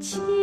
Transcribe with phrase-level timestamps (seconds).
[0.00, 0.39] 情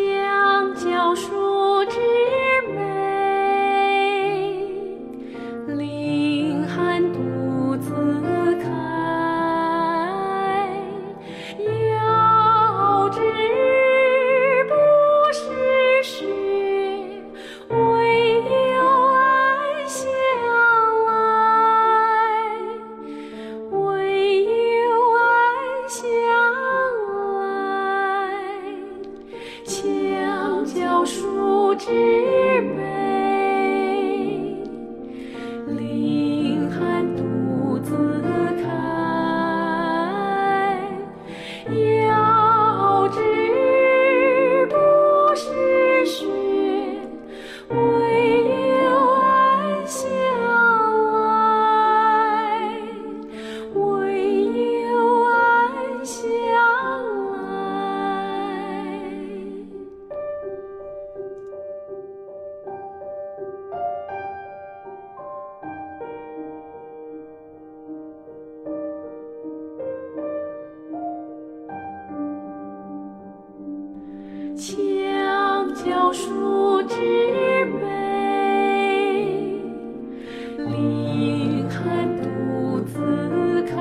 [31.77, 31.91] 之
[32.61, 32.81] 美，
[35.67, 36.16] 离
[74.57, 74.73] 墙
[75.75, 76.95] 角数枝
[77.79, 77.79] 梅
[80.57, 83.75] 凌寒独自开